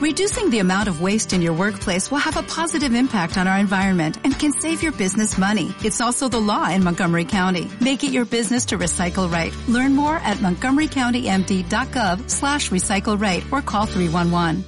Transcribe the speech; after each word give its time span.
Reducing 0.00 0.48
the 0.48 0.60
amount 0.60 0.88
of 0.88 1.02
waste 1.02 1.34
in 1.34 1.42
your 1.42 1.52
workplace 1.52 2.10
will 2.10 2.24
have 2.24 2.38
a 2.38 2.42
positive 2.42 2.94
impact 2.94 3.36
on 3.36 3.46
our 3.46 3.58
environment 3.58 4.16
and 4.24 4.32
can 4.32 4.50
save 4.50 4.82
your 4.82 4.92
business 4.92 5.36
money. 5.36 5.74
It's 5.84 6.00
also 6.00 6.26
the 6.26 6.40
law 6.40 6.70
in 6.70 6.82
Montgomery 6.82 7.26
County. 7.26 7.68
Make 7.82 8.02
it 8.02 8.10
your 8.10 8.24
business 8.24 8.64
to 8.68 8.78
recycle 8.78 9.30
right. 9.30 9.52
Learn 9.68 9.94
more 9.94 10.16
at 10.16 10.38
montgomerycountymd.gov 10.38 12.30
slash 12.30 12.70
recycle 12.70 13.20
right 13.20 13.44
or 13.52 13.60
call 13.60 13.84
311. 13.84 14.64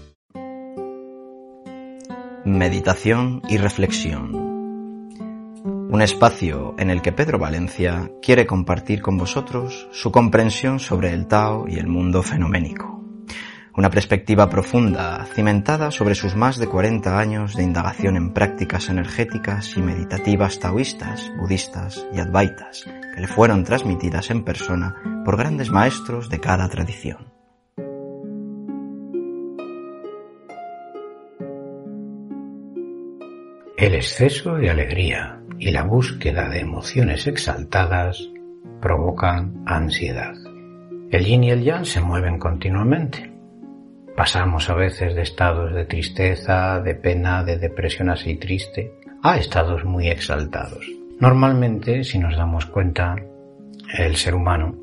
Meditación 2.44 3.40
y 3.48 3.56
reflexión. 3.56 4.34
Un 4.34 6.02
espacio 6.02 6.74
en 6.78 6.90
el 6.90 7.00
que 7.00 7.12
Pedro 7.12 7.38
Valencia 7.38 8.10
quiere 8.20 8.46
compartir 8.46 9.00
con 9.00 9.16
vosotros 9.16 9.88
su 9.92 10.12
comprensión 10.12 10.78
sobre 10.78 11.14
el 11.14 11.26
Tao 11.26 11.64
y 11.68 11.78
el 11.78 11.86
mundo 11.86 12.22
fenoménico. 12.22 12.91
Una 13.74 13.88
perspectiva 13.88 14.50
profunda, 14.50 15.24
cimentada 15.34 15.90
sobre 15.90 16.14
sus 16.14 16.36
más 16.36 16.58
de 16.58 16.68
40 16.68 17.18
años 17.18 17.56
de 17.56 17.62
indagación 17.62 18.16
en 18.16 18.34
prácticas 18.34 18.90
energéticas 18.90 19.78
y 19.78 19.80
meditativas 19.80 20.58
taoístas, 20.58 21.32
budistas 21.38 22.06
y 22.12 22.20
advaitas, 22.20 22.84
que 22.84 23.20
le 23.22 23.26
fueron 23.26 23.64
transmitidas 23.64 24.30
en 24.30 24.44
persona 24.44 25.22
por 25.24 25.38
grandes 25.38 25.70
maestros 25.70 26.28
de 26.28 26.38
cada 26.38 26.68
tradición. 26.68 27.32
El 33.78 33.94
exceso 33.94 34.56
de 34.56 34.68
alegría 34.68 35.40
y 35.58 35.70
la 35.70 35.84
búsqueda 35.84 36.50
de 36.50 36.60
emociones 36.60 37.26
exaltadas 37.26 38.28
provocan 38.82 39.62
ansiedad. 39.64 40.34
El 41.10 41.24
yin 41.24 41.44
y 41.44 41.50
el 41.50 41.64
yang 41.64 41.86
se 41.86 42.02
mueven 42.02 42.38
continuamente. 42.38 43.31
Pasamos 44.16 44.68
a 44.68 44.74
veces 44.74 45.14
de 45.14 45.22
estados 45.22 45.72
de 45.72 45.86
tristeza, 45.86 46.80
de 46.80 46.94
pena, 46.94 47.42
de 47.44 47.58
depresión 47.58 48.10
así 48.10 48.36
triste, 48.36 48.92
a 49.22 49.38
estados 49.38 49.84
muy 49.84 50.08
exaltados. 50.08 50.86
Normalmente, 51.18 52.04
si 52.04 52.18
nos 52.18 52.36
damos 52.36 52.66
cuenta, 52.66 53.16
el 53.96 54.16
ser 54.16 54.34
humano 54.34 54.74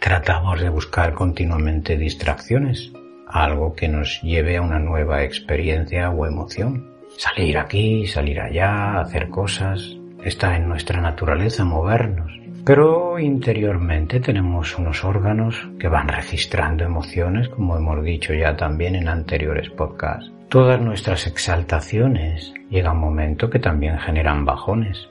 tratamos 0.00 0.60
de 0.60 0.68
buscar 0.70 1.14
continuamente 1.14 1.96
distracciones, 1.96 2.90
algo 3.28 3.74
que 3.74 3.86
nos 3.86 4.20
lleve 4.22 4.56
a 4.56 4.62
una 4.62 4.78
nueva 4.78 5.22
experiencia 5.22 6.10
o 6.10 6.26
emoción. 6.26 6.90
Salir 7.16 7.58
aquí, 7.58 8.06
salir 8.06 8.40
allá, 8.40 9.00
hacer 9.00 9.28
cosas. 9.28 9.96
Está 10.24 10.56
en 10.56 10.68
nuestra 10.68 11.00
naturaleza 11.00 11.64
movernos. 11.64 12.32
Pero 12.64 13.18
interiormente 13.18 14.20
tenemos 14.20 14.78
unos 14.78 15.04
órganos 15.04 15.68
que 15.78 15.88
van 15.88 16.08
registrando 16.08 16.84
emociones, 16.84 17.48
como 17.48 17.76
hemos 17.76 18.04
dicho 18.04 18.34
ya 18.34 18.56
también 18.56 18.94
en 18.94 19.08
anteriores 19.08 19.70
podcasts. 19.70 20.30
Todas 20.48 20.80
nuestras 20.80 21.26
exaltaciones 21.26 22.52
llega 22.68 22.92
un 22.92 23.00
momento 23.00 23.48
que 23.48 23.60
también 23.60 23.98
generan 23.98 24.44
bajones. 24.44 25.08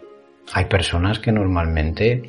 Hay 0.54 0.66
personas 0.66 1.20
que 1.20 1.32
normalmente 1.32 2.24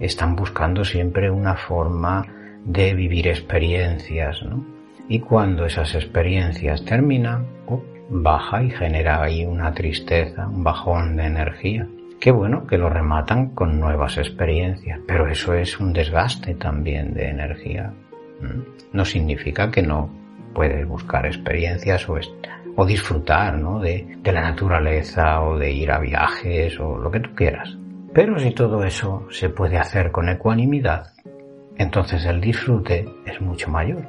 están 0.00 0.36
buscando 0.36 0.84
siempre 0.84 1.30
una 1.30 1.54
forma 1.56 2.26
de 2.64 2.94
vivir 2.94 3.28
experiencias, 3.28 4.42
¿no? 4.42 4.64
Y 5.08 5.20
cuando 5.20 5.64
esas 5.64 5.94
experiencias 5.94 6.84
terminan, 6.84 7.46
oh, 7.66 7.82
baja 8.10 8.62
y 8.62 8.70
genera 8.70 9.22
ahí 9.22 9.44
una 9.44 9.72
tristeza, 9.72 10.48
un 10.48 10.64
bajón 10.64 11.16
de 11.16 11.26
energía. 11.26 11.86
Qué 12.20 12.30
bueno 12.30 12.66
que 12.66 12.78
lo 12.78 12.88
rematan 12.88 13.50
con 13.50 13.78
nuevas 13.78 14.18
experiencias, 14.18 15.00
pero 15.06 15.28
eso 15.28 15.54
es 15.54 15.78
un 15.78 15.92
desgaste 15.92 16.54
también 16.54 17.14
de 17.14 17.28
energía. 17.28 17.92
No 18.92 19.04
significa 19.04 19.70
que 19.70 19.82
no 19.82 20.10
puedes 20.54 20.86
buscar 20.88 21.26
experiencias 21.26 22.06
o, 22.08 22.86
disfrutar 22.86 23.58
¿no? 23.58 23.80
de, 23.80 24.18
de 24.22 24.32
la 24.32 24.42
naturaleza 24.42 25.42
o 25.42 25.58
de 25.58 25.70
ir 25.70 25.90
a 25.90 25.98
viajes 25.98 26.78
o 26.80 26.98
lo 26.98 27.10
que 27.10 27.20
tú 27.20 27.34
quieras. 27.34 27.76
Pero 28.12 28.38
si 28.38 28.52
todo 28.52 28.82
eso 28.82 29.26
se 29.30 29.50
puede 29.50 29.76
hacer 29.76 30.10
con 30.10 30.28
ecuanimidad, 30.28 31.12
entonces 31.76 32.24
el 32.24 32.40
disfrute 32.40 33.06
es 33.26 33.40
mucho 33.40 33.70
mayor. 33.70 34.06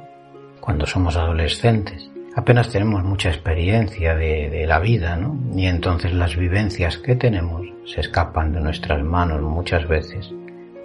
Cuando 0.60 0.86
somos 0.86 1.16
adolescentes 1.16 2.10
apenas 2.38 2.70
tenemos 2.70 3.02
mucha 3.02 3.30
experiencia 3.30 4.14
de, 4.14 4.64
la 4.64 4.78
vida, 4.78 5.16
¿no? 5.16 5.36
Y 5.56 5.66
entonces 5.66 6.12
las 6.12 6.36
vivencias 6.36 6.96
que 6.98 7.16
tenemos 7.16 7.66
se 7.84 8.00
escapan 8.00 8.52
de 8.52 8.60
nuestras 8.60 9.02
manos 9.02 9.42
muchas 9.42 9.88
veces, 9.88 10.32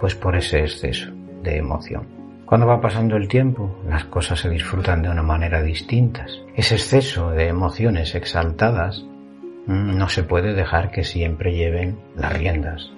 pues 0.00 0.16
por 0.16 0.34
ese 0.34 0.60
exceso 0.60 1.12
de 1.44 1.58
emoción. 1.58 2.08
Cuando 2.44 2.66
va 2.66 2.80
pasando 2.80 3.16
el 3.16 3.28
tiempo, 3.28 3.78
las 3.88 4.04
cosas 4.06 4.40
se 4.40 4.50
disfrutan 4.50 5.02
de 5.02 5.10
una 5.10 5.22
manera 5.22 5.62
distinta. 5.62 6.26
Ese 6.56 6.74
exceso 6.74 7.30
de 7.30 7.46
emociones 7.46 8.16
exaltadas 8.16 9.04
mm, 9.66 9.96
no 9.96 10.08
se 10.08 10.24
puede 10.24 10.54
dejar 10.54 10.90
que 10.90 11.04
siempre 11.04 11.54
lleven 11.54 12.00
las 12.16 12.36
riendas, 12.36 12.90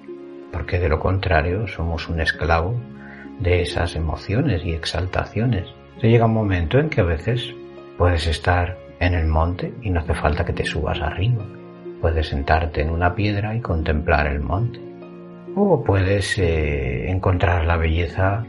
porque 0.51 0.79
de 0.79 0.89
lo 0.89 0.99
contrario 0.99 1.67
somos 1.67 2.09
un 2.09 2.21
esclavo 2.21 2.73
de 3.39 3.61
esas 3.61 3.95
emociones 3.95 4.65
y 4.65 4.71
exaltaciones. 4.71 5.67
Se 6.01 6.09
llega 6.09 6.25
un 6.25 6.33
momento 6.33 6.79
en 6.79 6.89
que 6.89 7.01
a 7.01 7.05
veces 7.05 7.53
Puedes 7.97 8.27
estar 8.27 8.77
en 8.99 9.15
el 9.15 9.25
monte 9.25 9.73
y 9.81 9.89
no 9.89 10.01
hace 10.01 10.13
falta 10.13 10.45
que 10.45 10.53
te 10.53 10.63
subas 10.63 11.01
arriba. 11.01 11.43
Puedes 11.99 12.27
sentarte 12.27 12.81
en 12.81 12.91
una 12.91 13.15
piedra 13.15 13.55
y 13.55 13.59
contemplar 13.59 14.27
el 14.27 14.39
monte. 14.39 14.79
O 15.55 15.83
puedes 15.83 16.37
eh, 16.37 17.09
encontrar 17.09 17.65
la 17.65 17.75
belleza 17.75 18.45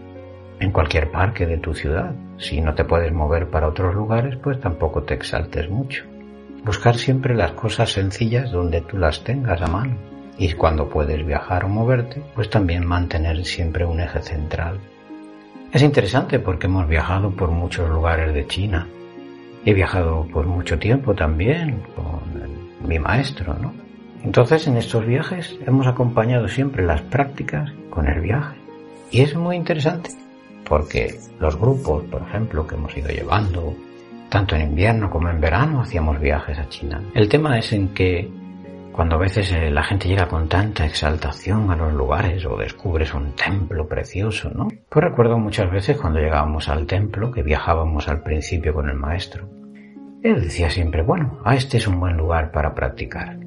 en 0.60 0.70
cualquier 0.70 1.10
parque 1.10 1.47
de 1.47 1.56
tu 1.56 1.72
ciudad. 1.72 2.14
Si 2.36 2.60
no 2.60 2.75
te 2.75 2.84
puedes 2.84 3.10
mover 3.10 3.48
para 3.48 3.69
otros 3.69 3.94
lugares, 3.94 4.36
pues 4.36 4.60
tampoco 4.60 5.04
te 5.04 5.14
exaltes 5.14 5.70
mucho. 5.70 6.04
Buscar 6.62 6.97
siempre 6.97 7.34
las 7.34 7.53
cosas 7.53 7.91
sencillas 7.91 8.53
donde 8.53 8.82
tú 8.82 8.98
las 8.98 9.25
tengas 9.25 9.62
a 9.62 9.66
mano. 9.66 9.97
Y 10.36 10.53
cuando 10.53 10.91
puedes 10.91 11.25
viajar 11.25 11.65
o 11.65 11.69
moverte, 11.69 12.22
pues 12.34 12.50
también 12.50 12.86
mantener 12.86 13.42
siempre 13.47 13.86
un 13.86 14.00
eje 14.00 14.20
central. 14.20 14.78
Es 15.72 15.80
interesante 15.80 16.38
porque 16.38 16.66
hemos 16.66 16.86
viajado 16.86 17.30
por 17.30 17.50
muchos 17.50 17.88
lugares 17.88 18.34
de 18.34 18.47
China 18.47 18.86
He 19.65 19.75
viajado 19.75 20.27
por 20.33 20.47
mucho 20.47 20.79
tiempo 20.79 21.15
también 21.15 21.83
con 21.95 22.89
mi 22.89 22.99
maestro, 22.99 23.55
¿no? 23.55 23.73
Entonces 24.25 24.67
en 24.67 24.77
estos 24.77 25.07
viajes 25.07 25.59
hemos 25.67 25.87
acompañado 25.87 26.49
siempre 26.49 26.85
las 26.85 27.03
prácticas 27.03 27.71
con 27.91 28.09
el 28.09 28.21
viaje. 28.21 28.57
Y 29.11 29.23
es 29.23 29.35
muy 29.35 29.57
interesante 29.57 30.11
porque 30.69 31.19
los 31.41 31.57
grupos, 31.59 32.05
por 32.05 32.23
ejemplo, 32.23 32.67
que 32.67 32.75
hemos 32.75 32.97
ido 32.97 33.09
llevando, 33.09 33.75
tanto 34.29 34.55
en 34.55 34.63
invierno 34.63 35.09
como 35.09 35.31
en 35.31 35.41
verano, 35.41 35.81
hacíamos 35.81 36.21
viajes 36.21 36.59
a 36.59 36.69
China. 36.69 37.03
El 37.15 37.29
tema 37.29 37.59
es 37.59 37.73
en 37.73 37.89
que 37.95 38.31
cuando 38.93 39.17
a 39.17 39.21
veces 39.21 39.53
eh, 39.53 39.71
la 39.71 39.85
gente 39.85 40.09
llega 40.09 40.27
con 40.27 40.49
tanta 40.49 40.85
exaltación 40.85 41.71
a 41.71 41.77
los 41.77 41.93
lugares 41.93 42.45
o 42.45 42.57
descubres 42.57 43.15
un 43.15 43.33
templo 43.33 43.87
precioso, 43.87 44.51
¿no? 44.51 44.69
Pues 44.98 45.10
recuerdo 45.10 45.38
muchas 45.38 45.70
veces 45.70 45.97
cuando 45.97 46.19
llegábamos 46.19 46.69
al 46.69 46.84
templo 46.84 47.31
que 47.31 47.44
viajábamos 47.44 48.09
al 48.09 48.20
principio 48.25 48.75
con 48.75 48.88
el 48.88 48.97
maestro. 48.97 49.48
Él 50.25 50.41
decía 50.41 50.70
siempre, 50.70 51.03
bueno, 51.03 51.38
a 51.44 51.54
este 51.54 51.76
es 51.76 51.86
un 51.86 52.00
buen 52.00 52.16
lugar 52.16 52.50
para 52.50 52.75
practicar. 52.75 53.38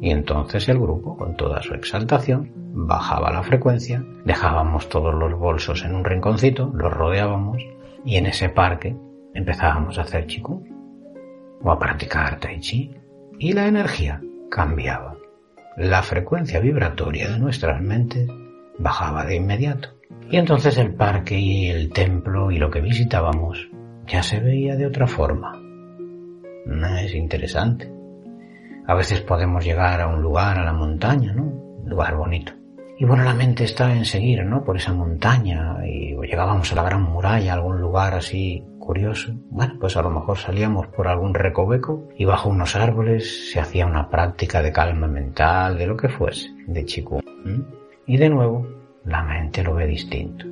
Y 0.00 0.12
entonces 0.12 0.68
el 0.68 0.78
grupo, 0.78 1.16
con 1.16 1.36
toda 1.36 1.62
su 1.62 1.74
exaltación, 1.74 2.52
bajaba 2.54 3.32
la 3.32 3.42
frecuencia, 3.42 4.04
dejábamos 4.24 4.88
todos 4.88 5.12
los 5.16 5.36
bolsos 5.36 5.84
en 5.84 5.96
un 5.96 6.04
rinconcito, 6.04 6.70
los 6.72 6.92
rodeábamos 6.92 7.60
y 8.04 8.14
en 8.14 8.26
ese 8.26 8.48
parque 8.48 8.96
empezábamos 9.34 9.98
a 9.98 10.02
hacer 10.02 10.28
chiku 10.28 10.62
o 11.60 11.72
a 11.72 11.78
practicar 11.80 12.38
tai 12.38 12.60
chi. 12.60 12.94
Y 13.40 13.52
la 13.52 13.66
energía 13.66 14.22
cambiaba. 14.48 15.16
La 15.76 16.04
frecuencia 16.04 16.60
vibratoria 16.60 17.28
de 17.30 17.40
nuestras 17.40 17.82
mentes 17.82 18.30
bajaba 18.78 19.24
de 19.24 19.34
inmediato. 19.34 19.97
Y 20.30 20.36
entonces 20.36 20.76
el 20.78 20.94
parque 20.94 21.38
y 21.38 21.68
el 21.68 21.90
templo 21.90 22.50
y 22.50 22.58
lo 22.58 22.70
que 22.70 22.80
visitábamos 22.80 23.70
ya 24.06 24.22
se 24.22 24.40
veía 24.40 24.76
de 24.76 24.86
otra 24.86 25.06
forma. 25.06 25.60
Es 27.02 27.14
interesante. 27.14 27.90
A 28.86 28.94
veces 28.94 29.20
podemos 29.20 29.64
llegar 29.64 30.00
a 30.00 30.08
un 30.08 30.22
lugar, 30.22 30.58
a 30.58 30.64
la 30.64 30.72
montaña, 30.72 31.32
¿no? 31.32 31.44
Un 31.44 31.88
lugar 31.88 32.16
bonito. 32.16 32.52
Y 32.98 33.04
bueno, 33.04 33.22
la 33.22 33.34
mente 33.34 33.64
está 33.64 33.94
en 33.94 34.04
seguir, 34.04 34.44
¿no? 34.44 34.64
Por 34.64 34.76
esa 34.76 34.92
montaña 34.92 35.76
y 35.86 36.16
llegábamos 36.16 36.72
a 36.72 36.74
la 36.74 36.82
gran 36.82 37.02
muralla, 37.02 37.52
a 37.52 37.54
algún 37.54 37.80
lugar 37.80 38.14
así 38.14 38.64
curioso. 38.78 39.32
Bueno, 39.50 39.76
pues 39.78 39.96
a 39.96 40.02
lo 40.02 40.10
mejor 40.10 40.38
salíamos 40.38 40.88
por 40.88 41.06
algún 41.06 41.32
recoveco 41.34 42.08
y 42.16 42.24
bajo 42.24 42.48
unos 42.48 42.74
árboles 42.74 43.52
se 43.52 43.60
hacía 43.60 43.86
una 43.86 44.08
práctica 44.10 44.62
de 44.62 44.72
calma 44.72 45.06
mental, 45.06 45.78
de 45.78 45.86
lo 45.86 45.96
que 45.96 46.08
fuese, 46.08 46.50
de 46.66 46.84
chico. 46.84 47.20
Y 48.06 48.16
de 48.16 48.30
nuevo, 48.30 48.66
la 49.08 49.22
mente 49.22 49.62
lo 49.62 49.74
ve 49.74 49.86
distinto. 49.86 50.44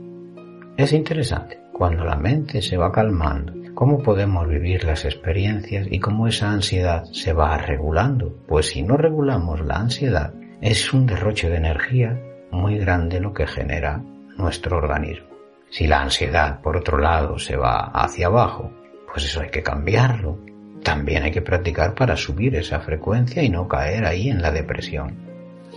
Es 0.77 0.93
interesante, 0.93 1.59
cuando 1.73 2.05
la 2.05 2.17
mente 2.17 2.63
se 2.63 2.79
va 2.79 2.91
calmando, 2.91 3.53
cómo 3.75 4.03
podemos 4.03 4.49
vivir 4.49 4.85
las 4.85 5.05
experiencias 5.05 5.87
y 5.91 6.01
cómo 6.01 6.27
esa 6.27 6.51
ansiedad 6.51 7.05
se 7.13 7.35
va 7.35 7.59
regulando. 7.59 8.35
Pues 8.49 8.69
si 8.69 8.83
no 8.83 8.97
regulamos 8.97 9.61
la 9.61 9.77
ansiedad, 9.77 10.33
es 10.63 10.93
un 10.95 11.07
derroche 11.07 11.51
de 11.51 11.57
energía 11.57 12.19
muy 12.51 12.79
grande 12.79 13.21
lo 13.21 13.35
que 13.35 13.47
genera 13.47 14.03
nuestro 14.39 14.79
organismo. 14.79 15.27
Si 15.69 15.87
la 15.87 16.01
ansiedad, 16.01 16.61
por 16.63 16.79
otro 16.79 16.97
lado, 16.97 17.39
se 17.39 17.57
va 17.57 17.91
hacia 17.93 18.29
abajo, 18.29 18.73
pues 19.13 19.25
eso 19.27 19.43
hay 19.43 19.51
que 19.51 19.63
cambiarlo. 19.63 20.39
también 20.83 21.25
hay 21.25 21.33
que 21.33 21.43
practicar 21.43 21.95
para 21.95 22.17
subir 22.17 22.55
esa 22.55 22.79
frecuencia 22.79 23.43
y 23.43 23.49
no 23.49 23.67
caer 23.67 24.05
ahí 24.05 24.29
en 24.29 24.41
la 24.41 24.53
depresión. 24.53 25.17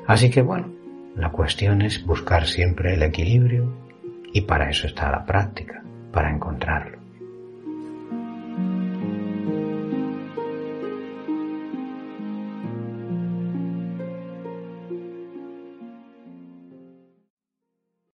Así 0.05 0.29
que 0.29 0.43
bueno, 0.43 0.78
la 1.15 1.31
cuestión 1.31 1.81
es 1.81 2.05
buscar 2.05 2.45
siempre 2.45 2.93
el 2.93 3.03
equilibrio 3.03 3.73
y 4.33 4.41
para 4.41 4.69
eso 4.69 4.87
está 4.87 5.11
la 5.11 5.25
práctica, 5.25 5.83
para 6.11 6.31
encontrarlo. 6.31 6.99